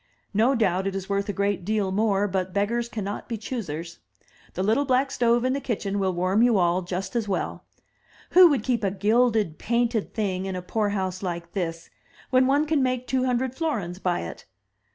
No 0.33 0.55
doubt 0.55 0.87
it 0.87 0.95
is 0.95 1.09
worth 1.09 1.29
a 1.29 1.31
great 1.31 1.63
deal 1.63 1.91
more— 1.91 2.27
^but 2.27 2.53
beggars 2.53 2.89
cannot 2.89 3.29
be 3.29 3.37
choosers. 3.37 3.99
The 4.55 4.63
little 4.63 4.83
black 4.83 5.11
stove 5.11 5.45
in 5.45 5.53
the 5.53 5.61
kitchen 5.61 5.99
will 5.99 6.11
warm 6.11 6.41
you 6.41 6.57
all 6.57 6.81
just 6.81 7.15
as 7.15 7.27
well. 7.27 7.65
Who 8.31 8.47
would 8.47 8.63
keep 8.63 8.83
a 8.83 8.89
gilded, 8.89 9.59
painted 9.59 10.15
thing 10.15 10.47
in 10.47 10.55
a 10.55 10.63
poor 10.63 10.89
house 10.89 11.21
like 11.21 11.51
this, 11.53 11.91
when 12.31 12.47
one 12.47 12.65
can 12.65 12.81
make 12.81 13.05
two 13.05 13.25
hundred 13.25 13.53
florins 13.53 13.99
by 13.99 14.21
it? 14.21 14.45